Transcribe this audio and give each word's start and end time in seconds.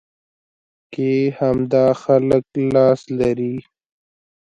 کې 0.93 1.09
همدا 1.39 1.85
خلک 2.03 2.45
لاس 2.73 3.01
لري. 3.19 3.55